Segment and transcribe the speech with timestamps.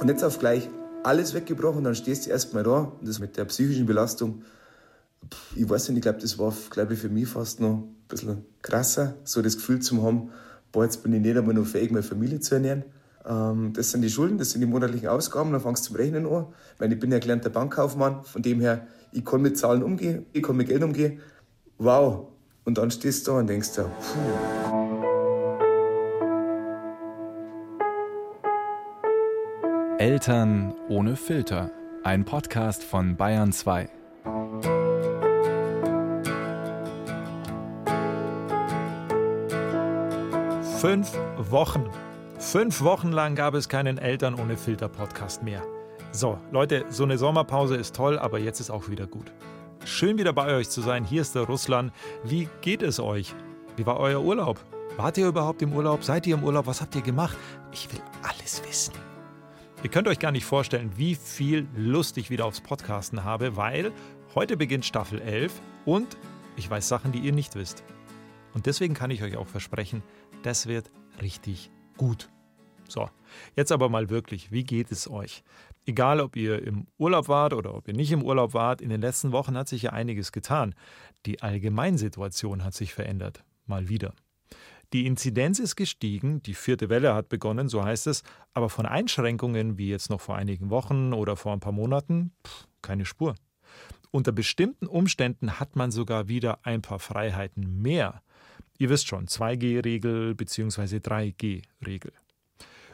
[0.00, 0.70] von jetzt auf gleich
[1.02, 4.42] alles weggebrochen dann stehst du erstmal da und das mit der psychischen Belastung,
[5.54, 8.46] ich weiß nicht, ich glaube, das war glaube ich, für mich fast noch ein bisschen
[8.62, 10.30] krasser, so das Gefühl zu haben,
[10.72, 12.84] boah, jetzt bin ich nicht einmal noch fähig, meine Familie zu ernähren.
[13.26, 16.26] Ähm, das sind die Schulden, das sind die monatlichen Ausgaben, dann fangst du zum Rechnen
[16.26, 16.46] an.
[16.74, 20.24] Ich, meine, ich bin ja gelernter Bankkaufmann, von dem her, ich kann mit Zahlen umgehen,
[20.32, 21.20] ich kann mit Geld umgehen.
[21.76, 22.28] Wow.
[22.64, 24.79] Und dann stehst du da und denkst dir, puh.
[30.00, 31.70] Eltern ohne Filter.
[32.04, 33.86] Ein Podcast von Bayern 2.
[40.80, 41.84] Fünf Wochen.
[42.38, 45.60] Fünf Wochen lang gab es keinen Eltern ohne Filter Podcast mehr.
[46.12, 49.30] So, Leute, so eine Sommerpause ist toll, aber jetzt ist auch wieder gut.
[49.84, 51.04] Schön wieder bei euch zu sein.
[51.04, 51.92] Hier ist der Russland.
[52.24, 53.34] Wie geht es euch?
[53.76, 54.64] Wie war euer Urlaub?
[54.96, 56.04] Wart ihr überhaupt im Urlaub?
[56.04, 56.66] Seid ihr im Urlaub?
[56.66, 57.36] Was habt ihr gemacht?
[57.70, 59.09] Ich will alles wissen.
[59.82, 63.92] Ihr könnt euch gar nicht vorstellen, wie viel Lust ich wieder aufs Podcasten habe, weil
[64.34, 66.18] heute beginnt Staffel 11 und
[66.56, 67.82] ich weiß Sachen, die ihr nicht wisst.
[68.52, 70.02] Und deswegen kann ich euch auch versprechen,
[70.42, 70.90] das wird
[71.22, 72.28] richtig gut.
[72.88, 73.08] So,
[73.56, 75.44] jetzt aber mal wirklich, wie geht es euch?
[75.86, 79.00] Egal, ob ihr im Urlaub wart oder ob ihr nicht im Urlaub wart, in den
[79.00, 80.74] letzten Wochen hat sich ja einiges getan.
[81.24, 84.12] Die Allgemeinsituation hat sich verändert, mal wieder.
[84.92, 88.24] Die Inzidenz ist gestiegen, die vierte Welle hat begonnen, so heißt es,
[88.54, 92.66] aber von Einschränkungen wie jetzt noch vor einigen Wochen oder vor ein paar Monaten, pff,
[92.82, 93.36] keine Spur.
[94.10, 98.22] Unter bestimmten Umständen hat man sogar wieder ein paar Freiheiten mehr.
[98.78, 100.96] Ihr wisst schon, 2G-Regel bzw.
[100.96, 102.12] 3G-Regel.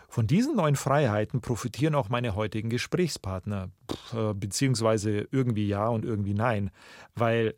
[0.08, 3.70] Von diesen neuen Freiheiten profitieren auch meine heutigen Gesprächspartner,
[4.12, 6.70] äh, beziehungsweise irgendwie ja und irgendwie nein,
[7.14, 7.54] weil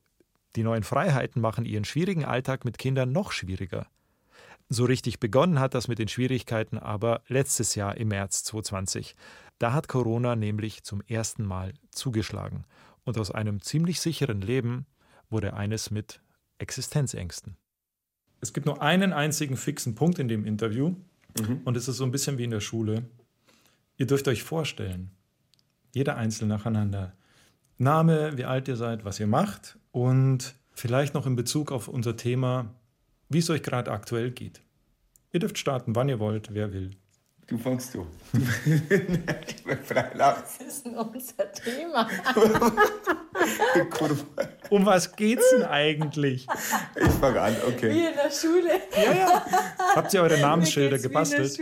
[0.55, 3.87] die neuen Freiheiten machen ihren schwierigen Alltag mit Kindern noch schwieriger.
[4.69, 9.15] So richtig begonnen hat das mit den Schwierigkeiten aber letztes Jahr im März 2020.
[9.59, 12.65] Da hat Corona nämlich zum ersten Mal zugeschlagen
[13.05, 14.87] und aus einem ziemlich sicheren Leben
[15.31, 16.21] wurde eines mit
[16.59, 17.57] Existenzängsten.
[18.41, 20.95] Es gibt nur einen einzigen fixen Punkt in dem Interview
[21.41, 21.63] mhm.
[21.65, 23.05] und es ist so ein bisschen wie in der Schule.
[23.97, 25.11] Ihr dürft euch vorstellen,
[25.95, 27.15] jeder Einzelne nacheinander,
[27.79, 32.17] Name, wie alt ihr seid, was ihr macht und vielleicht noch in Bezug auf unser
[32.17, 32.75] Thema,
[33.29, 34.63] wie es euch gerade aktuell geht.
[35.33, 36.91] Ihr dürft starten, wann ihr wollt, wer will.
[37.49, 38.07] Du fängst du.
[39.65, 42.07] Was ist unser Thema?
[44.71, 46.47] um was geht's denn eigentlich?
[46.97, 47.95] Ich fange an, okay.
[47.95, 48.83] Wie in der Schule.
[48.95, 49.47] Ja, ja.
[49.95, 51.59] Habt ihr eure Namensschilder gebastelt?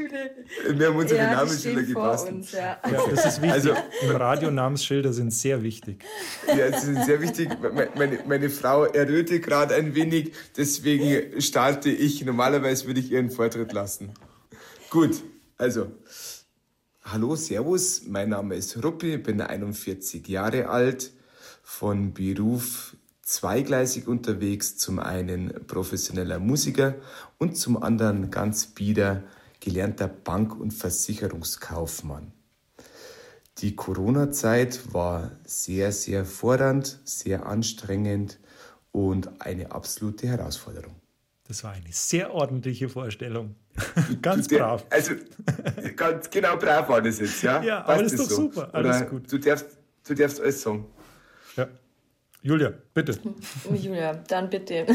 [0.68, 2.34] Wir haben unsere ja, Namensschilder gebastelt.
[2.36, 2.78] Uns, ja.
[2.90, 3.06] ja.
[3.10, 3.52] das ist wichtig.
[3.52, 6.04] Also, Im Radio Namensschilder sind sehr wichtig.
[6.46, 7.50] Ja, sie sind sehr wichtig.
[7.94, 12.24] Meine, meine Frau erröte gerade ein wenig, deswegen starte ich.
[12.24, 14.12] Normalerweise würde ich ihren Vortritt lassen.
[14.90, 15.22] Gut.
[15.58, 15.90] Also,
[17.02, 21.12] hallo, Servus, mein Name ist Ruppi, bin 41 Jahre alt,
[21.62, 22.94] von Beruf
[23.26, 26.94] zweigleisig unterwegs, zum einen professioneller Musiker
[27.38, 29.24] und zum anderen ganz bieder
[29.66, 32.30] gelernter Bank- und Versicherungskaufmann.
[33.58, 38.38] Die Corona-Zeit war sehr, sehr fordernd, sehr anstrengend
[38.92, 40.94] und eine absolute Herausforderung.
[41.48, 43.56] Das war eine sehr ordentliche Vorstellung.
[44.22, 44.86] ganz du, brav.
[44.88, 45.14] Also,
[45.96, 47.60] ganz genau brav war das jetzt, ja?
[47.60, 48.36] Ja, aber das ist doch so?
[48.42, 48.72] super.
[48.72, 49.32] Alles Oder gut.
[49.32, 49.66] Du darfst,
[50.06, 50.86] du darfst alles sagen.
[51.56, 51.66] Ja.
[52.40, 53.18] Julia, bitte.
[53.68, 54.86] Julia, dann bitte.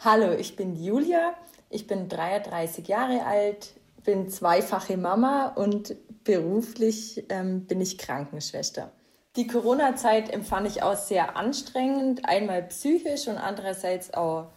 [0.00, 1.34] Hallo, ich bin Julia.
[1.68, 8.92] Ich bin 33 Jahre alt, bin zweifache Mama und beruflich ähm, bin ich Krankenschwester.
[9.36, 14.50] Die Corona-Zeit empfand ich auch sehr anstrengend, einmal psychisch und andererseits auch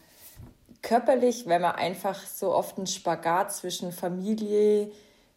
[0.81, 4.91] körperlich, weil man einfach so oft einen Spagat zwischen Familie,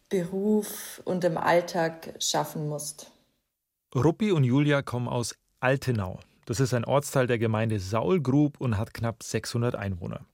[0.07, 2.95] Beruf und dem Alltag schaffen muss.
[3.95, 6.19] Ruppi und Julia kommen aus Altenau.
[6.45, 10.25] Das ist ein Ortsteil der Gemeinde Saulgrub und hat knapp 600 Einwohner.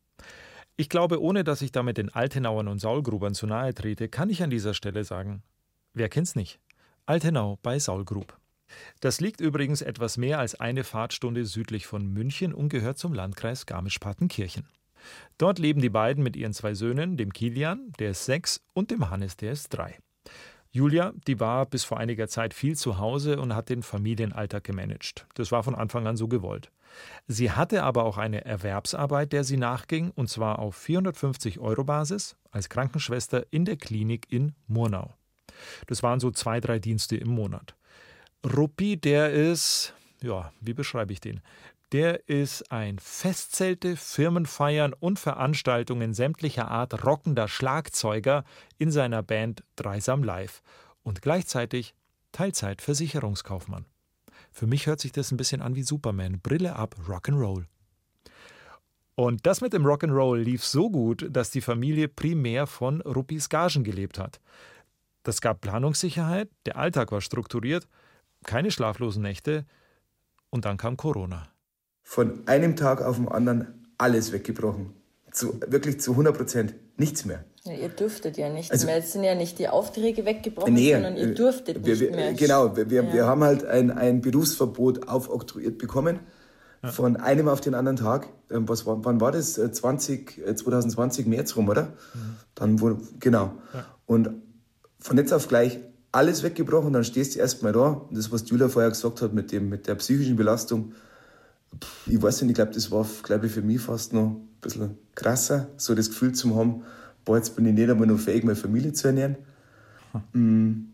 [0.79, 4.43] Ich glaube, ohne dass ich damit den Altenauern und Saulgrubern zu nahe trete, kann ich
[4.43, 5.43] an dieser Stelle sagen,
[5.93, 6.61] wer kennt's nicht?
[7.05, 8.39] Altenau bei Saulgrub.
[9.01, 13.65] Das liegt übrigens etwas mehr als eine Fahrtstunde südlich von München und gehört zum Landkreis
[13.65, 14.69] Garmisch-Partenkirchen.
[15.37, 19.09] Dort leben die beiden mit ihren zwei Söhnen, dem Kilian, der ist sechs, und dem
[19.09, 19.97] Hannes, der ist drei.
[20.71, 25.25] Julia, die war bis vor einiger Zeit viel zu Hause und hat den Familienalltag gemanagt.
[25.33, 26.71] Das war von Anfang an so gewollt.
[27.27, 32.35] Sie hatte aber auch eine Erwerbsarbeit, der sie nachging, und zwar auf 450 Euro Basis
[32.51, 35.13] als Krankenschwester in der Klinik in Murnau.
[35.87, 37.75] Das waren so zwei, drei Dienste im Monat.
[38.45, 41.41] Ruppi, der ist, ja, wie beschreibe ich den?
[41.91, 48.43] Der ist ein Festzelte, Firmenfeiern und Veranstaltungen sämtlicher Art rockender Schlagzeuger
[48.77, 50.61] in seiner Band Dreisam Live.
[51.01, 51.95] und gleichzeitig
[52.33, 53.85] Teilzeit-Versicherungskaufmann.
[54.51, 56.39] Für mich hört sich das ein bisschen an wie Superman.
[56.41, 57.65] Brille ab, Rock'n'Roll.
[59.15, 63.83] Und das mit dem Rock'n'Roll lief so gut, dass die Familie primär von Ruppis Gagen
[63.83, 64.39] gelebt hat.
[65.23, 67.87] Das gab Planungssicherheit, der Alltag war strukturiert,
[68.45, 69.65] keine schlaflosen Nächte
[70.49, 71.49] und dann kam Corona.
[72.09, 73.67] Von einem Tag auf den anderen
[73.99, 74.95] alles weggebrochen.
[75.31, 76.73] Zu, wirklich zu 100 Prozent.
[76.97, 77.43] Nichts mehr.
[77.65, 78.97] Ja, ihr dürftet ja nicht also, mehr.
[78.97, 82.33] Es sind ja nicht die Aufträge weggebrochen, nee, sondern ihr dürftet wir, nicht mehr.
[82.33, 83.13] Genau, wir, ja.
[83.13, 86.21] wir haben halt ein, ein Berufsverbot aufoktroyiert bekommen.
[86.81, 86.89] Ja.
[86.89, 88.27] Von einem auf den anderen Tag.
[88.49, 89.53] Ähm, was, wann war das?
[89.53, 91.83] 20, äh, 2020 äh, März rum, oder?
[91.83, 92.35] Mhm.
[92.55, 93.53] Dann wurde, genau.
[93.71, 93.85] Ja.
[94.07, 94.31] Und
[94.97, 95.77] von jetzt auf gleich
[96.11, 98.07] alles weggebrochen, dann stehst du erstmal da.
[98.09, 100.93] Und das, was Julia vorher gesagt hat mit, dem, mit der psychischen Belastung,
[102.05, 104.97] ich weiß nicht, ich glaube, das war glaube ich, für mich fast noch ein bisschen
[105.15, 106.83] krasser, so das Gefühl zu haben,
[107.25, 109.37] boah, jetzt bin ich nicht einmal noch fähig, meine Familie zu ernähren.
[110.33, 110.89] Hm.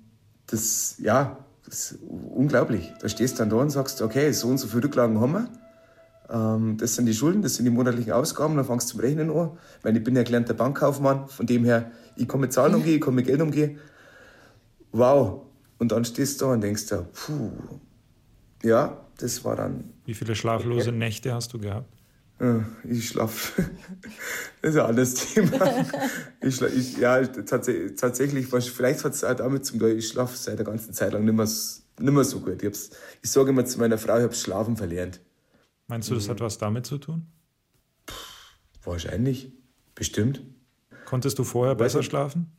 [0.47, 2.93] Das, ja, das ist unglaublich.
[3.01, 5.49] Da stehst du dann da und sagst, okay, so und so viele Rücklagen haben wir.
[6.29, 9.31] Ähm, das sind die Schulden, das sind die monatlichen Ausgaben, dann fangst du zum Rechnen
[9.31, 9.51] an.
[9.77, 12.95] Ich meine, ich bin ja gelernter Bankkaufmann, von dem her, ich kann mit Zahlen umgehen,
[12.95, 13.79] ich kann mit Geld umgehen.
[14.91, 15.41] Wow.
[15.77, 17.51] Und dann stehst du da und denkst dir, puh,
[18.63, 19.93] ja, das war dann.
[20.05, 21.89] Wie viele schlaflose Nächte hast du gehabt?
[22.83, 23.69] Ich schlafe.
[24.61, 25.85] Das ist ein anderes Thema.
[26.41, 30.57] Ich, ich, ja, tatsächlich, tatsächlich vielleicht hat es auch damit zum tun, ich schlafe seit
[30.57, 32.63] der ganzen Zeit lang nicht mehr, nicht mehr so gut.
[32.63, 32.89] Ich,
[33.21, 35.21] ich sage immer zu meiner Frau, ich habe Schlafen verlernt.
[35.87, 37.27] Meinst du, das hat was damit zu tun?
[38.83, 39.53] Wahrscheinlich.
[39.93, 40.41] Bestimmt.
[41.05, 42.51] Konntest du vorher besser schlafen?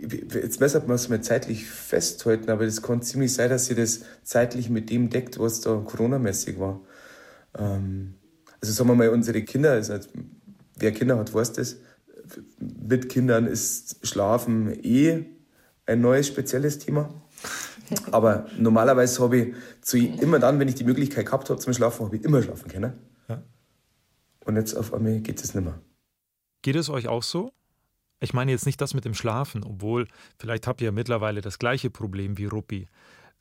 [0.00, 4.00] Jetzt besser man es mal zeitlich festhalten, aber es kann ziemlich sein, dass sie das
[4.22, 6.80] zeitlich mit dem deckt, was da Corona-mäßig war.
[7.58, 8.14] Ähm,
[8.60, 9.94] also sagen wir mal, unsere Kinder, also
[10.76, 11.76] wer Kinder hat, weiß das,
[12.58, 15.26] mit Kindern ist Schlafen eh
[15.86, 17.12] ein neues spezielles Thema.
[18.12, 22.06] Aber normalerweise habe ich zu, immer dann, wenn ich die Möglichkeit gehabt habe zum Schlafen,
[22.06, 22.92] habe ich immer schlafen können.
[23.28, 23.42] Ja.
[24.44, 25.80] Und jetzt auf einmal geht es nicht mehr.
[26.62, 27.52] Geht es euch auch so?
[28.20, 30.06] Ich meine jetzt nicht das mit dem Schlafen, obwohl
[30.38, 32.86] vielleicht habt ihr ja mittlerweile das gleiche Problem wie Ruppi.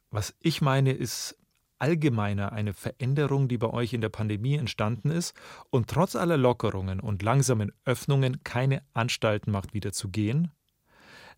[0.10, 1.38] Was ich meine, ist
[1.80, 5.34] allgemeiner eine Veränderung, die bei euch in der Pandemie entstanden ist
[5.70, 10.52] und trotz aller Lockerungen und langsamen Öffnungen keine Anstalten macht, wieder zu gehen?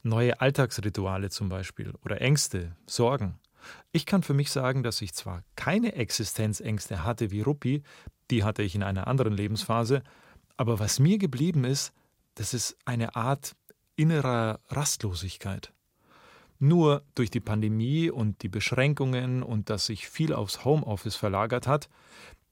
[0.03, 3.39] Neue Alltagsrituale zum Beispiel oder Ängste, Sorgen.
[3.91, 7.83] Ich kann für mich sagen, dass ich zwar keine Existenzängste hatte wie Ruppi,
[8.31, 10.01] die hatte ich in einer anderen Lebensphase,
[10.57, 11.93] aber was mir geblieben ist,
[12.35, 13.55] das ist eine Art
[13.95, 15.73] innerer Rastlosigkeit.
[16.59, 21.89] Nur durch die Pandemie und die Beschränkungen und dass sich viel aufs Homeoffice verlagert hat,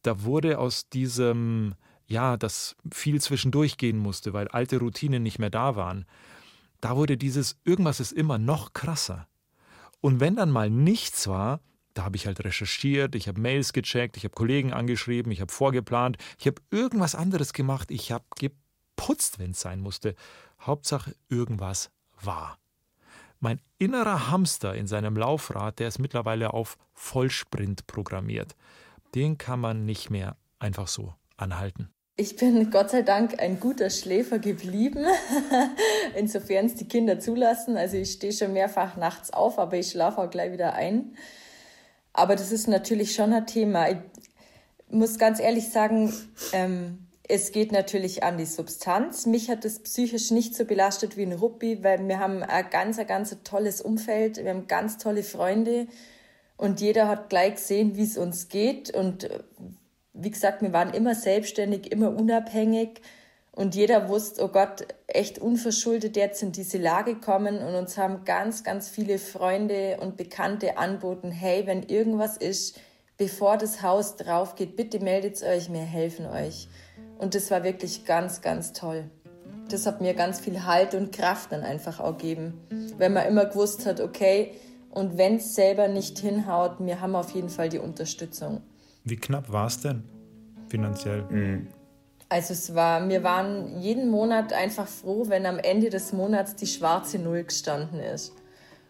[0.01, 1.75] da wurde aus diesem,
[2.07, 6.05] ja, dass viel zwischendurch gehen musste, weil alte Routinen nicht mehr da waren,
[6.81, 9.27] da wurde dieses irgendwas ist immer noch krasser.
[10.01, 11.59] Und wenn dann mal nichts war,
[11.93, 15.51] da habe ich halt recherchiert, ich habe Mails gecheckt, ich habe Kollegen angeschrieben, ich habe
[15.51, 18.23] vorgeplant, ich habe irgendwas anderes gemacht, ich habe
[18.99, 20.15] geputzt, wenn es sein musste.
[20.59, 21.89] Hauptsache irgendwas
[22.21, 22.57] war.
[23.39, 28.55] Mein innerer Hamster in seinem Laufrad, der ist mittlerweile auf Vollsprint programmiert.
[29.15, 31.89] Den kann man nicht mehr einfach so anhalten.
[32.17, 35.05] Ich bin Gott sei Dank ein guter Schläfer geblieben,
[36.17, 37.77] insofern es die Kinder zulassen.
[37.77, 41.15] Also ich stehe schon mehrfach nachts auf, aber ich schlafe auch gleich wieder ein.
[42.11, 43.89] Aber das ist natürlich schon ein Thema.
[43.89, 43.97] Ich
[44.89, 46.11] muss ganz ehrlich sagen,
[46.51, 49.27] ähm, es geht natürlich an die Substanz.
[49.27, 52.97] Mich hat das psychisch nicht so belastet wie ein Ruppi, weil wir haben ein ganz,
[52.97, 54.37] ein ganz tolles Umfeld.
[54.37, 55.85] Wir haben ganz tolle Freunde
[56.57, 58.89] und jeder hat gleich gesehen, wie es uns geht.
[58.95, 59.39] Und äh,
[60.13, 62.99] wie gesagt, wir waren immer selbstständig, immer unabhängig.
[63.51, 67.59] Und jeder wusste, oh Gott, echt unverschuldet jetzt in diese Lage kommen.
[67.59, 72.79] Und uns haben ganz, ganz viele Freunde und Bekannte anboten, hey, wenn irgendwas ist,
[73.17, 76.67] bevor das Haus drauf geht, bitte meldet euch, wir helfen euch.
[77.19, 79.03] Und das war wirklich ganz, ganz toll.
[79.69, 82.53] Das hat mir ganz viel Halt und Kraft dann einfach auch gegeben.
[82.97, 84.53] Wenn man immer gewusst hat, okay,
[84.89, 88.61] und wenn es selber nicht hinhaut, wir haben auf jeden Fall die Unterstützung.
[89.03, 90.03] Wie knapp war es denn
[90.69, 91.23] finanziell?
[91.29, 91.67] Mhm.
[92.29, 96.67] Also es war, wir waren jeden Monat einfach froh, wenn am Ende des Monats die
[96.67, 98.33] schwarze Null gestanden ist.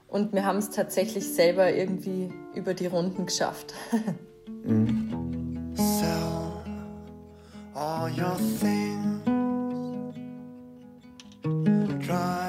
[0.07, 3.73] Und wir haben es tatsächlich selber irgendwie über die Runden geschafft.
[4.63, 5.73] mhm.
[7.79, 9.23] All your things.
[12.05, 12.48] Drive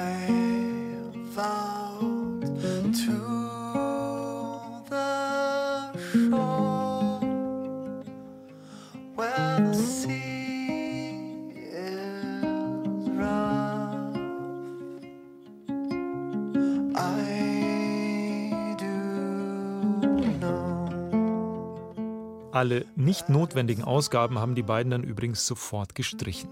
[22.51, 26.49] Alle nicht notwendigen Ausgaben haben die beiden dann übrigens sofort gestrichen.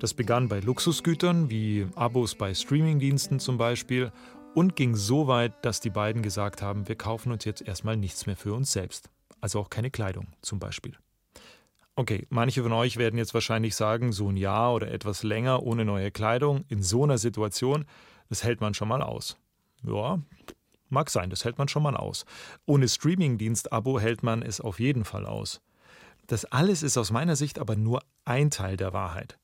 [0.00, 4.10] Das begann bei Luxusgütern wie Abos bei Streamingdiensten zum Beispiel
[4.56, 8.26] und ging so weit, dass die beiden gesagt haben, wir kaufen uns jetzt erstmal nichts
[8.26, 9.08] mehr für uns selbst.
[9.40, 10.96] Also auch keine Kleidung zum Beispiel.
[11.94, 15.84] Okay, manche von euch werden jetzt wahrscheinlich sagen, so ein Jahr oder etwas länger ohne
[15.84, 17.84] neue Kleidung in so einer Situation,
[18.28, 19.36] das hält man schon mal aus.
[19.84, 20.18] Ja,
[20.90, 22.24] mag sein, das hält man schon mal aus.
[22.66, 25.60] Ohne Streamingdienst-Abo hält man es auf jeden Fall aus.
[26.26, 29.39] Das alles ist aus meiner Sicht aber nur ein Teil der Wahrheit.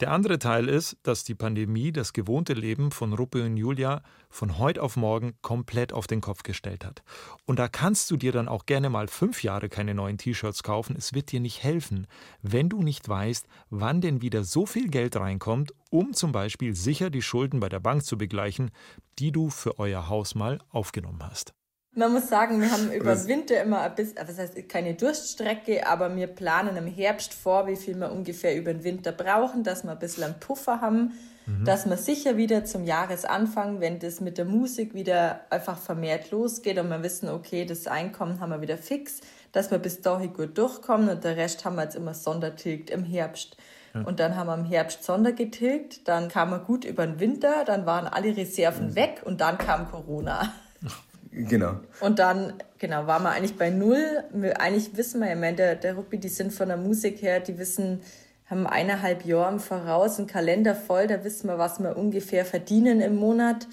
[0.00, 4.56] Der andere Teil ist, dass die Pandemie das gewohnte Leben von Ruppe und Julia von
[4.56, 7.02] heute auf morgen komplett auf den Kopf gestellt hat.
[7.44, 10.96] Und da kannst du dir dann auch gerne mal fünf Jahre keine neuen T-Shirts kaufen.
[10.96, 12.06] Es wird dir nicht helfen,
[12.40, 17.10] wenn du nicht weißt, wann denn wieder so viel Geld reinkommt, um zum Beispiel sicher
[17.10, 18.70] die Schulden bei der Bank zu begleichen,
[19.18, 21.52] die du für euer Haus mal aufgenommen hast.
[21.92, 25.86] Man muss sagen, wir haben über den Winter immer ein bisschen, was heißt keine Durststrecke,
[25.86, 29.82] aber wir planen im Herbst vor, wie viel wir ungefähr über den Winter brauchen, dass
[29.82, 31.14] wir ein bisschen einen Puffer haben,
[31.46, 31.64] mhm.
[31.64, 36.78] dass wir sicher wieder zum Jahresanfang, wenn das mit der Musik wieder einfach vermehrt losgeht
[36.78, 39.20] und wir wissen, okay, das Einkommen haben wir wieder fix,
[39.50, 43.04] dass wir bis dahin gut durchkommen und der Rest haben wir jetzt immer sondertilgt im
[43.04, 43.56] Herbst.
[43.94, 44.02] Ja.
[44.02, 47.64] Und dann haben wir im Herbst Sonder getilgt, dann kam wir gut über den Winter,
[47.64, 48.94] dann waren alle Reserven mhm.
[48.94, 50.54] weg und dann kam Corona.
[51.32, 51.80] Genau.
[52.00, 54.24] Und dann, genau, waren wir eigentlich bei Null.
[54.32, 57.40] Wir, eigentlich wissen wir, ich meine, der, der Rugby, die sind von der Musik her,
[57.40, 58.00] die wissen,
[58.46, 63.00] haben eineinhalb Jahre im Voraus, einen Kalender voll, da wissen wir, was wir ungefähr verdienen
[63.00, 63.68] im Monat.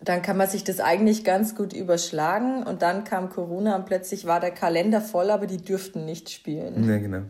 [0.00, 2.64] Dann kann man sich das eigentlich ganz gut überschlagen.
[2.64, 6.88] Und dann kam Corona und plötzlich war der Kalender voll, aber die dürften nicht spielen.
[6.88, 7.22] Ja, genau.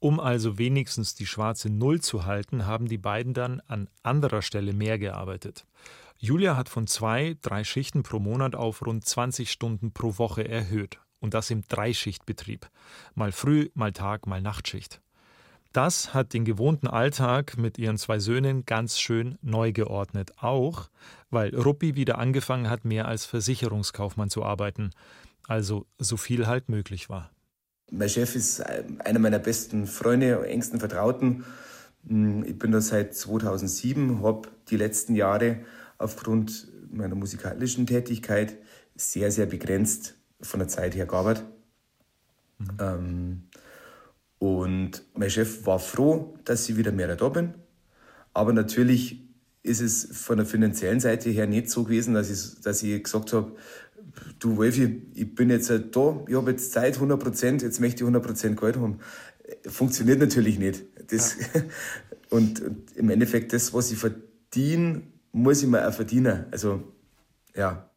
[0.00, 4.72] Um also wenigstens die schwarze Null zu halten, haben die beiden dann an anderer Stelle
[4.72, 5.64] mehr gearbeitet.
[6.20, 10.98] Julia hat von zwei, drei Schichten pro Monat auf rund 20 Stunden pro Woche erhöht.
[11.20, 12.68] Und das im Dreischichtbetrieb.
[13.14, 15.00] Mal Früh, mal Tag, mal Nachtschicht.
[15.72, 20.32] Das hat den gewohnten Alltag mit ihren zwei Söhnen ganz schön neu geordnet.
[20.38, 20.88] Auch,
[21.30, 24.90] weil Ruppi wieder angefangen hat, mehr als Versicherungskaufmann zu arbeiten.
[25.46, 27.30] Also so viel halt möglich war.
[27.92, 31.44] Mein Chef ist einer meiner besten Freunde, engsten Vertrauten.
[32.04, 35.60] Ich bin da seit 2007, habe die letzten Jahre
[35.98, 38.56] aufgrund meiner musikalischen Tätigkeit
[38.96, 41.44] sehr, sehr begrenzt von der Zeit her gearbeitet.
[42.58, 42.68] Mhm.
[42.80, 43.42] Ähm,
[44.38, 47.54] und mein Chef war froh, dass ich wieder mehr da bin.
[48.32, 49.28] Aber natürlich
[49.62, 53.32] ist es von der finanziellen Seite her nicht so gewesen, dass ich, dass ich gesagt
[53.32, 53.56] habe,
[54.38, 58.02] du Wolfi, ich bin jetzt da, ich habe jetzt Zeit 100 Prozent, jetzt möchte ich
[58.02, 59.00] 100 Prozent Geld haben.
[59.66, 60.84] Funktioniert natürlich nicht.
[61.08, 61.62] Das, ja.
[62.30, 66.46] und, und, im Endeffekt, das, was ich verdiene, muss ich mir auch verdienen.
[66.50, 66.82] Also,
[67.54, 67.90] ja.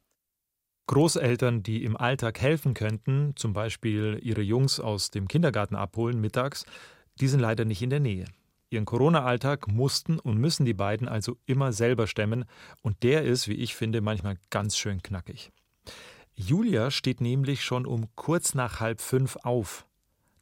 [0.87, 6.65] Großeltern, die im Alltag helfen könnten, zum Beispiel ihre Jungs aus dem Kindergarten abholen mittags,
[7.19, 8.25] die sind leider nicht in der Nähe.
[8.69, 12.45] Ihren Corona-Alltag mussten und müssen die beiden also immer selber stemmen,
[12.81, 15.51] und der ist, wie ich finde, manchmal ganz schön knackig.
[16.35, 19.85] Julia steht nämlich schon um kurz nach halb fünf auf.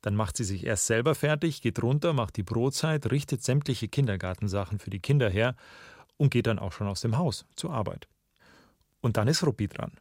[0.02, 4.80] Dann macht sie sich erst selber fertig, geht runter, macht die Brotzeit, richtet sämtliche Kindergartensachen
[4.80, 5.56] für die Kinder her
[6.20, 8.08] und geht dann auch schon aus dem Haus zur Arbeit.
[9.02, 9.94] Und dann ist Ruppi dran.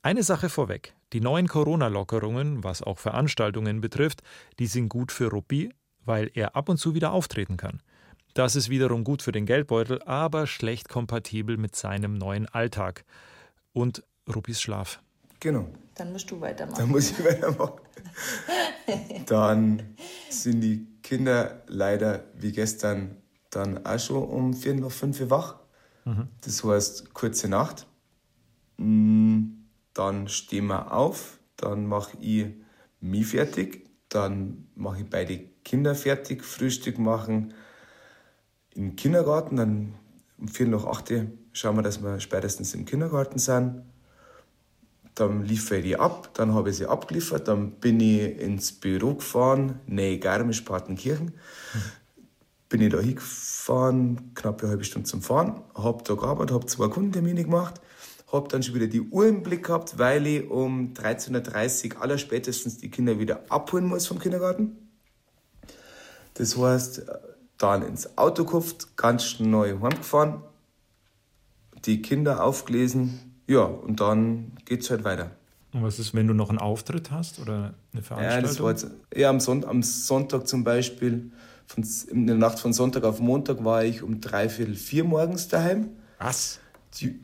[0.00, 0.94] Eine Sache vorweg.
[1.12, 4.22] Die neuen Corona-Lockerungen, was auch Veranstaltungen betrifft,
[4.58, 5.72] die sind gut für Ruppi,
[6.04, 7.82] weil er ab und zu wieder auftreten kann.
[8.34, 13.04] Das ist wiederum gut für den Geldbeutel, aber schlecht kompatibel mit seinem neuen Alltag
[13.74, 14.02] und
[14.34, 15.00] Ruppis Schlaf.
[15.38, 15.68] Genau.
[15.94, 16.78] Dann musst du weitermachen.
[16.78, 17.80] Dann muss ich weitermachen.
[19.26, 19.96] dann
[20.30, 23.21] sind die Kinder leider wie gestern
[23.52, 25.56] dann auch schon um vier nach fünf wach.
[26.04, 26.28] Mhm.
[26.40, 27.86] Das heißt, kurze Nacht.
[28.78, 29.42] Mm,
[29.94, 32.46] dann stehen wir auf, dann mache ich
[33.00, 37.54] mich fertig, dann mache ich beide Kinder fertig, Frühstück machen
[38.74, 39.94] im Kindergarten, dann
[40.38, 41.12] um vier nach acht
[41.52, 43.82] schauen wir, dass wir spätestens im Kindergarten sind.
[45.14, 49.14] Dann liefere ich die ab, dann habe ich sie abgeliefert, dann bin ich ins Büro
[49.14, 51.32] gefahren, nähe Garmisch-Partenkirchen.
[52.72, 56.88] Bin ich da hingefahren, knapp eine halbe Stunde zum Fahren, habe da gearbeitet, habe zwei
[56.88, 57.82] Kundentermine gemacht,
[58.32, 62.78] habe dann schon wieder die Uhr im Blick gehabt, weil ich um 13.30 Uhr allerspätestens
[62.78, 64.78] die Kinder wieder abholen muss vom Kindergarten.
[66.32, 67.02] Das heißt,
[67.58, 70.40] dann ins Auto gekauft, ganz schnell heimgefahren,
[71.84, 75.32] die Kinder aufgelesen, ja, und dann geht es halt weiter.
[75.74, 78.40] Und was ist, wenn du noch einen Auftritt hast oder eine Veranstaltung?
[78.42, 81.32] Ja, das war jetzt, ja am, Sonntag, am Sonntag zum Beispiel
[81.72, 85.90] von, in der Nacht von Sonntag auf Montag war ich um dreiviertel vier morgens daheim.
[86.18, 86.60] Was?
[86.94, 87.18] Die,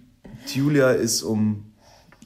[0.48, 1.72] die Julia ist um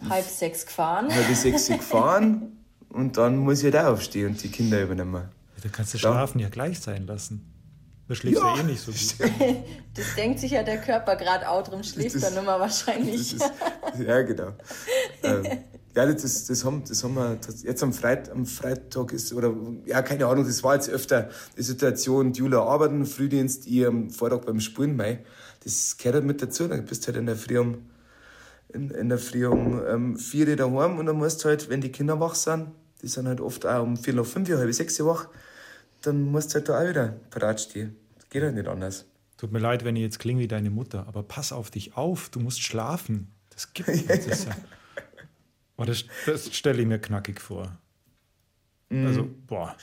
[0.08, 1.12] halb sechs gefahren.
[1.12, 2.56] Halb sechs gefahren.
[2.90, 5.28] und dann muss ich halt auch aufstehen und die Kinder übernehmen.
[5.62, 7.48] Da kannst du Schlafen ja, ja gleich sein lassen.
[8.08, 9.30] Da schläfst ja, du eh nicht so gut.
[9.94, 13.34] Das denkt sich ja der Körper gerade auch, drum schläft dann immer wahrscheinlich.
[13.34, 13.52] Ist,
[13.98, 14.52] ja, genau.
[15.22, 15.58] ähm,
[15.94, 20.00] ja, das, das, haben, das haben wir jetzt am, Freit, am Freitag ist, oder ja,
[20.02, 24.40] keine Ahnung, das war jetzt öfter die Situation, die Jula arbeiten, Frühdienst, ich am Vortag
[24.46, 25.24] beim Spulen, mei.
[25.64, 26.66] Das gehört halt mit dazu.
[26.66, 27.90] Dann bist du halt in der Früh um,
[28.72, 31.80] in, in der Früh um ähm, vier Uhr daheim und dann musst du halt, wenn
[31.80, 32.68] die Kinder wach sind,
[33.02, 35.28] die sind halt oft auch um vier nach fünf, halb sechs Uhr wach,
[36.00, 37.96] dann musst du halt da auch wieder parat stehen.
[38.16, 39.04] Das geht halt nicht anders.
[39.36, 42.30] Tut mir leid, wenn ich jetzt klinge wie deine Mutter, aber pass auf dich auf,
[42.30, 43.32] du musst schlafen.
[43.50, 44.48] Das gibt es nicht.
[45.82, 47.76] Oh, das, das stelle ich mir knackig vor.
[48.88, 49.06] Mm.
[49.06, 49.76] Also, boah.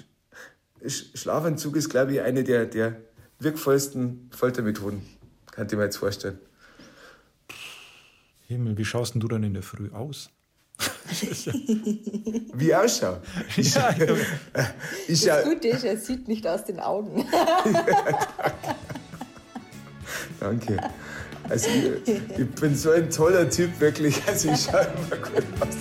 [0.85, 3.01] Schlafentzug ist, glaube ich, eine der, der
[3.39, 5.01] wirkvollsten Foltermethoden.
[5.51, 6.39] Kann ich mir jetzt vorstellen.
[8.47, 10.29] Himmel, wie schaust denn du dann in der Früh aus?
[12.53, 13.21] wie ausschaue?
[13.57, 13.93] Ich, ja,
[15.07, 17.25] ich, das Gute ist, er sieht nicht aus den Augen.
[20.39, 20.79] danke.
[21.47, 24.21] Also ich, ich, bin so ein toller Typ, wirklich.
[24.27, 25.75] Also ich schaue immer gut aus.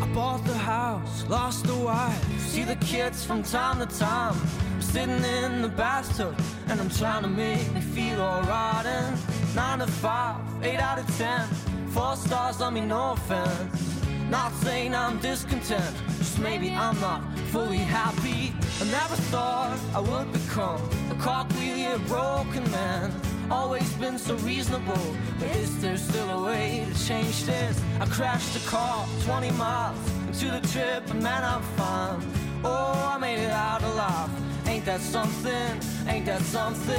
[0.00, 4.34] I bought the house, lost the wife, see the kids from time to time.
[4.74, 6.34] I'm sitting in the bathtub
[6.68, 8.86] and I'm trying to make me feel alright.
[8.86, 9.16] And
[9.54, 11.46] nine to five, eight out of ten,
[11.88, 14.00] four stars on me, no offense.
[14.30, 18.54] Not saying I'm discontent, just maybe I'm not fully happy.
[18.80, 20.80] I never thought I would become
[21.10, 23.10] a cogwheel, broken man
[23.50, 25.16] always been so reasonable.
[25.38, 27.80] But is there still a way to change this?
[28.00, 32.22] I crashed the car 20 miles into the trip, and man, I'm fine.
[32.64, 34.30] Oh, I made it out alive.
[34.66, 35.80] Ain't that something?
[36.08, 36.94] Ain't that something?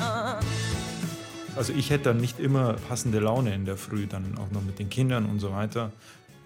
[0.00, 0.40] Uh.
[1.56, 4.78] Also ich hätte dann nicht immer passende Laune in der Früh, dann auch noch mit
[4.78, 5.92] den Kindern und so weiter.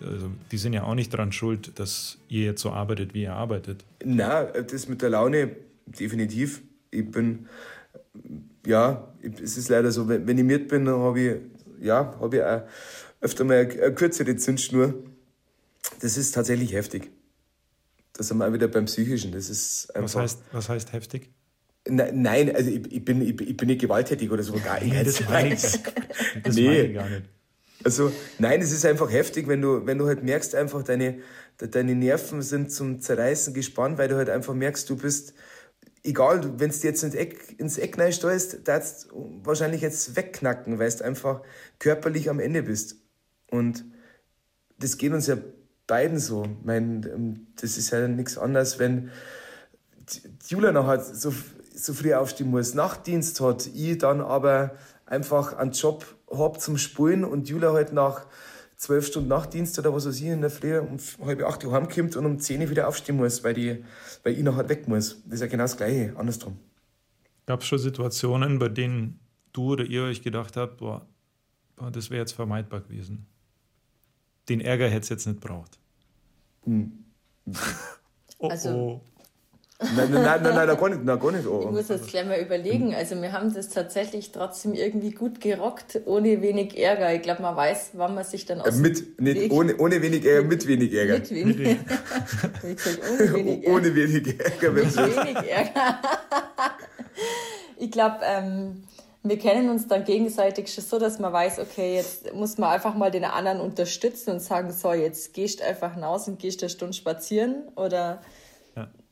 [0.00, 3.32] Also die sind ja auch nicht daran schuld, dass ihr jetzt so arbeitet, wie ihr
[3.32, 3.84] arbeitet.
[4.04, 6.62] Na, das mit der Laune definitiv.
[6.90, 7.46] Ich bin
[8.66, 11.36] ja, es ist leider so, wenn, ich mit bin, dann habe ich,
[11.84, 12.62] ja, hab ich auch
[13.20, 14.94] öfter mal eine, eine kürzere Zündschnur.
[16.00, 17.10] Das ist tatsächlich heftig.
[18.12, 19.32] Da sind wir auch wieder beim Psychischen.
[19.32, 21.30] Das ist einfach, was, heißt, was heißt heftig?
[21.88, 24.54] Nein, also ich, ich, bin, ich, ich, bin nicht gewalttätig oder so.
[24.54, 25.06] Gar nicht.
[25.06, 25.62] das meine ich,
[26.42, 26.66] das nee.
[26.66, 27.24] meine ich gar nicht.
[27.84, 31.20] Also, nein, es ist einfach heftig, wenn du, wenn du halt merkst, einfach deine,
[31.58, 35.32] deine Nerven sind zum Zerreißen gespannt, weil du halt einfach merkst, du bist,
[36.08, 41.04] egal, wenn du jetzt ins Eck, ins Eck reinsteuerst, du wahrscheinlich jetzt wegknacken, weil du
[41.04, 41.42] einfach
[41.78, 42.96] körperlich am Ende bist.
[43.50, 43.84] Und
[44.78, 45.36] das geht uns ja
[45.86, 46.44] beiden so.
[46.44, 49.10] Ich meine, ähm, das ist ja nichts anderes, wenn
[50.46, 51.32] Julia nachher so,
[51.74, 57.24] so früh aufstehen muss, Nachtdienst hat, ich dann aber einfach einen Job habe zum Spulen
[57.24, 58.26] und Julia halt nach
[58.78, 62.16] zwölf Stunden Nachtdienst oder was weiß ich in der Früh um halb acht Uhr heimkommt
[62.16, 63.84] und um zehn Uhr wieder aufstehen muss, weil, die,
[64.22, 65.20] weil ich nachher weg muss.
[65.24, 66.56] Das ist ja genau das Gleiche, andersrum.
[67.44, 69.18] Gab es schon Situationen, bei denen
[69.52, 71.06] du oder ihr euch gedacht habt, boah,
[71.76, 73.26] boah das wäre jetzt vermeidbar gewesen?
[74.48, 75.78] Den Ärger hätte es jetzt nicht braucht.
[76.64, 77.04] Hm.
[78.38, 79.00] oh, also, oh.
[79.80, 81.46] Nein, nein, nein, nein, nein, gar nicht, nein, gar nicht.
[81.46, 81.60] Oh.
[81.62, 82.96] Ich muss jetzt gleich mal überlegen.
[82.96, 87.14] Also wir haben das tatsächlich trotzdem irgendwie gut gerockt, ohne wenig Ärger.
[87.14, 90.26] Ich glaube, man weiß, wann man sich dann aus äh, mit, nicht ohne, ohne wenig
[90.26, 91.14] Ärger, mit wenig Ärger.
[91.14, 91.84] Mit wenig, Ärger.
[93.12, 93.76] ohne wenig Ärger.
[93.76, 94.72] Ohne wenig Ärger.
[94.72, 96.00] Mit wenig Ärger.
[97.78, 98.82] ich glaube, ähm,
[99.22, 102.96] wir kennen uns dann gegenseitig schon so, dass man weiß, okay, jetzt muss man einfach
[102.96, 106.70] mal den anderen unterstützen und sagen, so, jetzt gehst du einfach hinaus und gehst eine
[106.70, 108.20] Stunde spazieren oder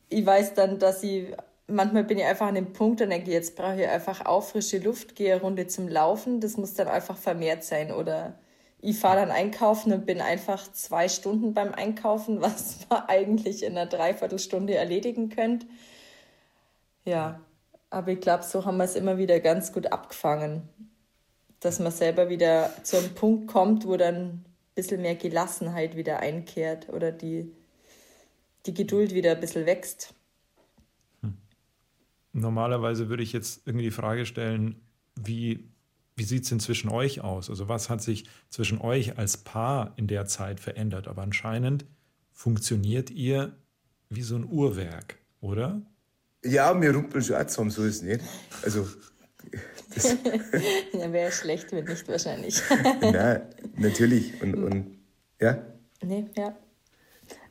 [0.09, 1.33] ich weiß dann, dass ich,
[1.67, 4.79] manchmal bin ich einfach an dem Punkt und denke, jetzt brauche ich einfach auch frische
[4.79, 7.91] Luft, gehe eine Runde zum Laufen, das muss dann einfach vermehrt sein.
[7.91, 8.39] Oder
[8.79, 13.77] ich fahre dann einkaufen und bin einfach zwei Stunden beim Einkaufen, was man eigentlich in
[13.77, 15.67] einer Dreiviertelstunde erledigen könnte.
[17.05, 17.41] Ja,
[17.89, 20.67] aber ich glaube, so haben wir es immer wieder ganz gut abgefangen,
[21.59, 26.19] dass man selber wieder zu einem Punkt kommt, wo dann ein bisschen mehr Gelassenheit wieder
[26.19, 27.51] einkehrt oder die
[28.67, 30.13] die Geduld wieder ein bisschen wächst.
[31.21, 31.37] Hm.
[32.33, 34.81] Normalerweise würde ich jetzt irgendwie die Frage stellen,
[35.15, 35.69] wie,
[36.15, 37.49] wie sieht es denn zwischen euch aus?
[37.49, 41.07] Also was hat sich zwischen euch als Paar in der Zeit verändert?
[41.07, 41.85] Aber anscheinend
[42.33, 43.55] funktioniert ihr
[44.09, 45.81] wie so ein Uhrwerk, oder?
[46.43, 48.21] Ja, wir rumpeln schon auch zusammen, so ist es nicht.
[48.63, 48.87] Also,
[50.93, 52.61] ja, wäre schlecht, wenn nicht wahrscheinlich.
[53.01, 53.41] Nein,
[53.75, 54.41] natürlich.
[54.41, 54.97] Und, und
[55.41, 55.61] ja.
[56.03, 56.55] Nee, ja.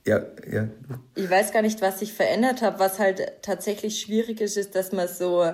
[0.07, 0.69] Ja, ja.
[1.14, 2.79] Ich weiß gar nicht, was sich verändert hat.
[2.79, 5.53] Was halt tatsächlich schwierig ist, ist, dass man so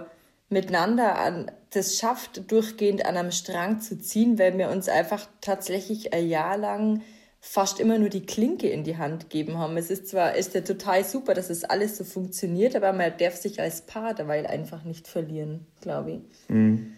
[0.50, 6.12] miteinander an, das schafft, durchgehend an einem Strang zu ziehen, weil wir uns einfach tatsächlich
[6.12, 7.02] ein Jahr lang
[7.40, 9.76] fast immer nur die Klinke in die Hand gegeben haben.
[9.76, 13.34] Es ist zwar ist ja total super, dass es alles so funktioniert, aber man darf
[13.34, 16.48] sich als Paar dabei einfach nicht verlieren, glaube ich.
[16.48, 16.92] Mhm.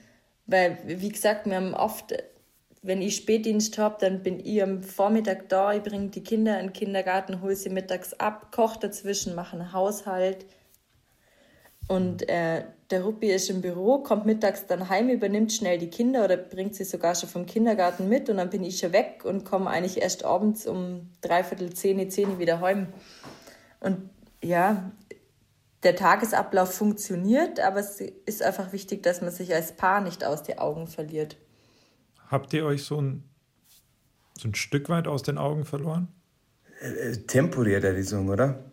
[0.47, 2.13] Weil, wie gesagt, wir haben oft,
[2.85, 6.67] wenn ich Spätdienst habe, dann bin ich am Vormittag da, ich bringe die Kinder in
[6.67, 10.45] den Kindergarten, hole sie mittags ab, koche dazwischen, mache einen Haushalt.
[11.89, 16.27] Und äh, der Ruppi ist im Büro, kommt mittags dann heim, übernimmt schnell die Kinder
[16.27, 19.47] oder bringt sie sogar schon vom Kindergarten mit und dann bin ich schon weg und
[19.47, 22.89] komme eigentlich erst abends um dreiviertel zehn, zehn wieder heim.
[23.81, 24.11] Und
[24.43, 24.93] ja,
[25.85, 30.43] der Tagesablauf funktioniert, aber es ist einfach wichtig, dass man sich als Paar nicht aus
[30.43, 31.37] den Augen verliert.
[32.29, 33.25] Habt ihr euch so ein,
[34.39, 36.09] so ein Stück weit aus den Augen verloren?
[36.81, 38.65] Äh, äh temporär, der sagen, oder?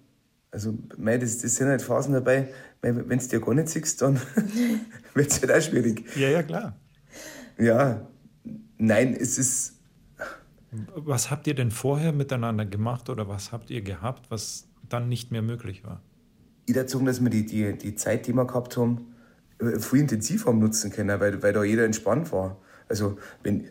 [0.51, 2.49] Also, mei, das, das sind halt Phasen dabei,
[2.81, 4.19] wenn du dir gar nicht siehst, dann
[5.13, 6.03] wird es halt auch schwierig.
[6.15, 6.75] Ja, ja, klar.
[7.57, 8.07] Ja,
[8.77, 9.79] nein, es ist.
[10.95, 15.31] Was habt ihr denn vorher miteinander gemacht oder was habt ihr gehabt, was dann nicht
[15.31, 16.01] mehr möglich war?
[16.65, 19.13] Ich dazu, dass wir die, die, die Zeit, die wir gehabt haben,
[19.59, 22.57] äh, viel intensiver haben nutzen können, weil, weil da jeder entspannt war.
[22.91, 23.69] Also wenn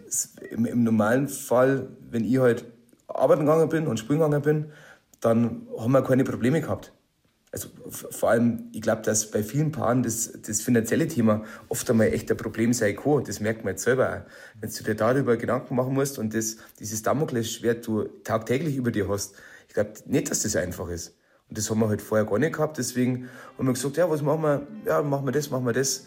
[0.50, 2.64] im, im normalen Fall, wenn ich halt
[3.06, 4.72] arbeiten gegangen bin und springen gegangen bin,
[5.20, 6.94] dann haben wir keine Probleme gehabt.
[7.52, 12.06] Also vor allem, ich glaube, dass bei vielen Paaren das, das finanzielle Thema oft einmal
[12.06, 13.24] echt ein Problem sein kann.
[13.24, 14.60] Das merkt man jetzt selber auch.
[14.60, 19.06] Wenn du dir darüber Gedanken machen musst und das, dieses Damoklesschwert du tagtäglich über dir
[19.08, 19.34] hast,
[19.68, 21.14] ich glaube nicht, dass das einfach ist.
[21.50, 22.78] Und das haben wir halt vorher gar nicht gehabt.
[22.78, 23.28] Deswegen
[23.58, 24.66] haben wir gesagt, ja, was machen wir?
[24.86, 26.06] Ja, machen wir das, machen wir das.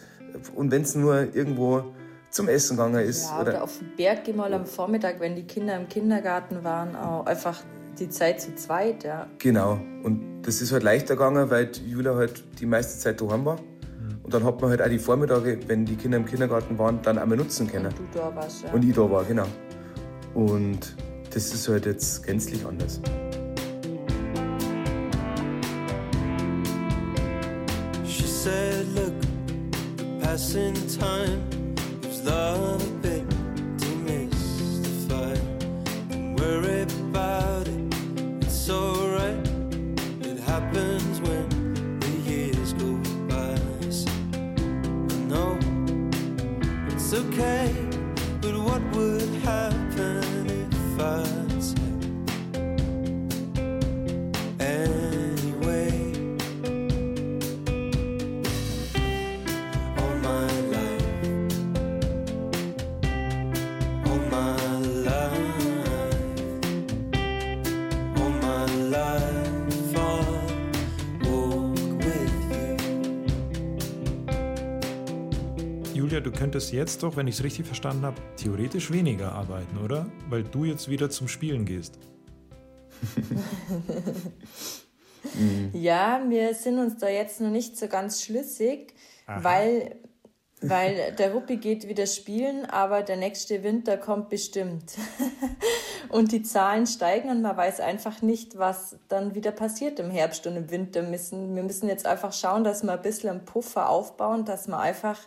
[0.56, 1.94] Und wenn es nur irgendwo
[2.34, 3.30] zum Essen gegangen ist.
[3.30, 6.64] Ja, oder, oder auf den Berg gehen mal am Vormittag, wenn die Kinder im Kindergarten
[6.64, 7.62] waren, auch einfach
[7.96, 9.28] die Zeit zu zweit, ja.
[9.38, 9.78] Genau.
[10.02, 13.60] Und das ist halt leichter gegangen, weil Julia halt die meiste Zeit daheim war.
[14.24, 17.18] Und dann hat man halt auch die Vormittage, wenn die Kinder im Kindergarten waren, dann
[17.18, 17.86] einmal nutzen können.
[17.86, 18.72] Und du da warst, ja.
[18.72, 19.46] Und ich da war, genau.
[20.34, 20.96] Und
[21.32, 23.00] das ist halt jetzt gänzlich anders.
[28.04, 31.53] She said, look, passing time
[76.54, 80.06] könntest jetzt doch, wenn ich es richtig verstanden habe, theoretisch weniger arbeiten, oder?
[80.28, 81.98] Weil du jetzt wieder zum Spielen gehst.
[85.72, 88.94] ja, wir sind uns da jetzt noch nicht so ganz schlüssig,
[89.26, 89.96] weil,
[90.60, 94.92] weil der Ruppi geht wieder spielen, aber der nächste Winter kommt bestimmt.
[96.08, 100.46] und die Zahlen steigen und man weiß einfach nicht, was dann wieder passiert im Herbst
[100.46, 101.02] und im Winter.
[101.02, 104.78] Müssen, wir müssen jetzt einfach schauen, dass wir ein bisschen einen Puffer aufbauen, dass wir
[104.78, 105.18] einfach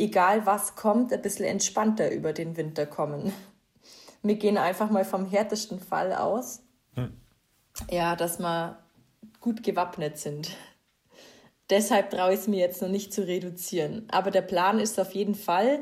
[0.00, 3.32] egal was kommt, ein bisschen entspannter über den Winter kommen.
[4.22, 6.60] Wir gehen einfach mal vom härtesten Fall aus.
[6.94, 7.12] Hm.
[7.90, 8.78] Ja, dass wir
[9.40, 10.50] gut gewappnet sind.
[11.70, 14.06] Deshalb traue ich es mir jetzt noch nicht zu reduzieren.
[14.10, 15.80] Aber der Plan ist auf jeden Fall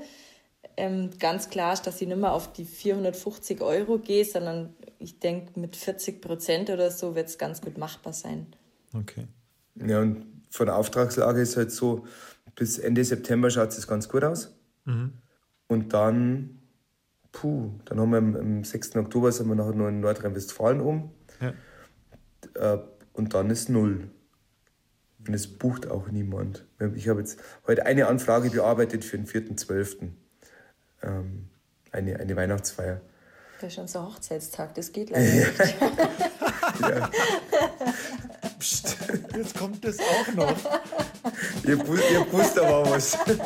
[0.76, 5.59] ähm, ganz klar, dass ich nicht mehr auf die 450 Euro gehe, sondern ich denke,
[5.59, 8.46] mit 40 Prozent oder so wird es ganz gut machbar sein.
[8.94, 9.26] Okay.
[9.74, 12.07] Ja, und von der Auftragslage ist halt so,
[12.55, 14.57] bis Ende September schaut es ganz gut aus.
[14.85, 15.13] Mhm.
[15.67, 16.59] Und dann,
[17.33, 18.97] puh, dann haben wir am, am 6.
[18.97, 21.11] Oktober sind wir nachher noch in Nordrhein-Westfalen um.
[21.41, 21.55] Ja.
[22.55, 22.79] Äh,
[23.13, 24.11] und dann ist null.
[25.27, 26.65] Und es bucht auch niemand.
[26.95, 30.11] Ich habe jetzt heute eine Anfrage bearbeitet für den 4.12.
[31.03, 31.49] Ähm,
[31.91, 33.01] eine, eine Weihnachtsfeier.
[33.61, 35.59] Das ist schon so Hochzeitstag, das geht leider nicht.
[36.81, 37.11] ja.
[38.59, 38.97] Psst,
[39.37, 40.55] jetzt kommt das auch noch.
[41.64, 43.16] ihr, ihr wusst aber was.
[43.27, 43.38] Und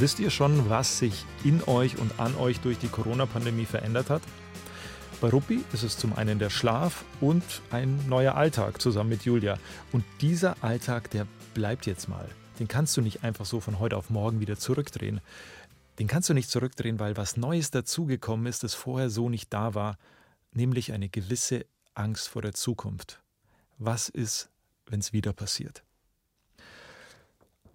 [0.00, 4.22] wisst ihr schon, was sich in euch und an euch durch die Corona-Pandemie verändert hat?
[5.20, 9.58] Bei Ruppi ist es zum einen der Schlaf und ein neuer Alltag zusammen mit Julia.
[9.90, 12.28] Und dieser Alltag, der bleibt jetzt mal.
[12.60, 15.20] Den kannst du nicht einfach so von heute auf morgen wieder zurückdrehen.
[15.98, 19.74] Den kannst du nicht zurückdrehen, weil was Neues dazugekommen ist, das vorher so nicht da
[19.74, 19.98] war,
[20.52, 23.20] nämlich eine gewisse Angst vor der Zukunft.
[23.78, 24.50] Was ist,
[24.86, 25.82] wenn es wieder passiert?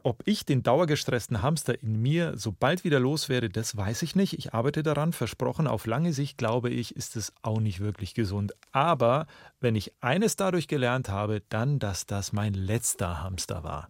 [0.06, 4.38] Ob ich den dauergestressten Hamster in mir so bald wieder loswerde, das weiß ich nicht.
[4.38, 5.66] Ich arbeite daran, versprochen.
[5.66, 8.52] Auf lange Sicht glaube ich, ist es auch nicht wirklich gesund.
[8.74, 9.28] Aber
[9.62, 13.90] wenn ich eines dadurch gelernt habe, dann, dass das mein letzter Hamster war.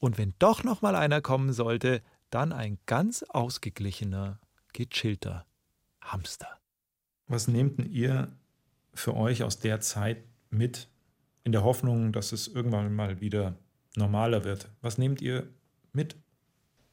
[0.00, 4.38] Und wenn doch noch mal einer kommen sollte, dann ein ganz ausgeglichener,
[4.74, 5.46] gechillter
[6.02, 6.58] Hamster.
[7.26, 8.36] Was nehmt ihr
[8.92, 10.88] für euch aus der Zeit mit,
[11.42, 13.56] in der Hoffnung, dass es irgendwann mal wieder
[13.96, 14.68] normaler wird.
[14.80, 15.48] Was nehmt ihr
[15.92, 16.16] mit?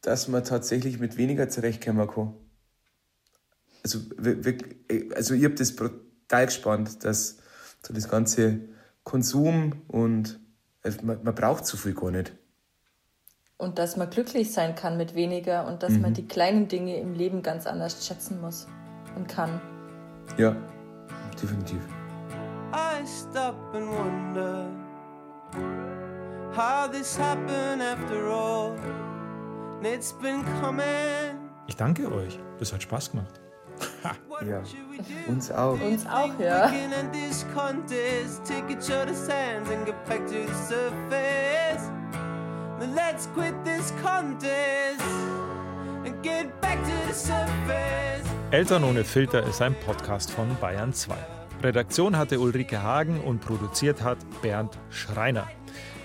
[0.02, 2.34] Dass man tatsächlich mit weniger zurechtkommen kann.
[3.84, 4.00] Also,
[5.16, 7.38] also ich habe das brutal gespannt, dass
[7.86, 8.62] so das ganze
[9.04, 10.40] Konsum und
[10.84, 12.34] also man, man braucht so viel gar nicht.
[13.58, 16.02] Und dass man glücklich sein kann mit weniger und dass mhm.
[16.02, 18.68] man die kleinen Dinge im Leben ganz anders schätzen muss
[19.16, 19.60] und kann.
[20.38, 20.56] Ja,
[21.42, 21.80] definitiv.
[22.72, 24.70] I stop and wonder
[31.68, 32.38] Ich danke euch.
[32.58, 33.40] Das hat Spaß gemacht.
[34.46, 34.62] ja,
[35.30, 35.80] uns auch.
[35.80, 36.70] Uns auch, ja.
[42.94, 45.02] Let's quit this contest
[46.06, 48.28] and get back to the surface.
[48.52, 51.16] Eltern ohne Filter ist ein Podcast von Bayern 2.
[51.64, 55.48] Redaktion hatte Ulrike Hagen und produziert hat Bernd Schreiner.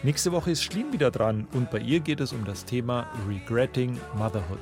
[0.05, 3.99] Nächste Woche ist Schlien wieder dran und bei ihr geht es um das Thema Regretting
[4.19, 4.59] Motherhood.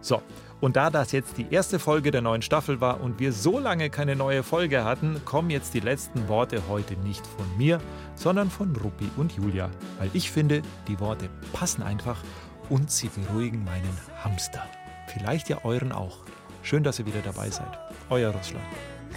[0.00, 0.22] So,
[0.62, 3.90] und da das jetzt die erste Folge der neuen Staffel war und wir so lange
[3.90, 7.82] keine neue Folge hatten, kommen jetzt die letzten Worte heute nicht von mir,
[8.14, 12.22] sondern von Ruppi und Julia, weil ich finde, die Worte passen einfach
[12.70, 14.62] und sie beruhigen meinen Hamster.
[15.08, 16.20] Vielleicht ja euren auch.
[16.62, 17.78] Schön, dass ihr wieder dabei seid.
[18.08, 18.64] Euer Russland.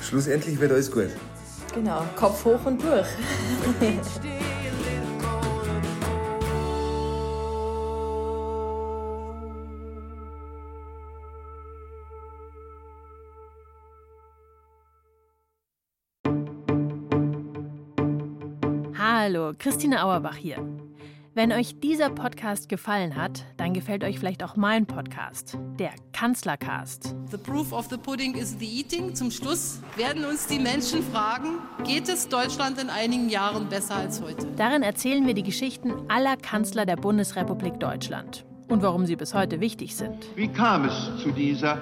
[0.01, 1.11] Schlussendlich wird alles gut.
[1.73, 3.07] Genau, Kopf hoch und durch.
[19.39, 20.57] Hallo, Christine Auerbach hier.
[21.33, 27.15] Wenn euch dieser Podcast gefallen hat, dann gefällt euch vielleicht auch mein Podcast, der Kanzlercast.
[27.31, 29.15] The proof of the pudding is the eating.
[29.15, 34.21] Zum Schluss werden uns die Menschen fragen, geht es Deutschland in einigen Jahren besser als
[34.21, 34.45] heute?
[34.57, 39.61] Darin erzählen wir die Geschichten aller Kanzler der Bundesrepublik Deutschland und warum sie bis heute
[39.61, 40.25] wichtig sind.
[40.35, 41.81] Wie kam es zu dieser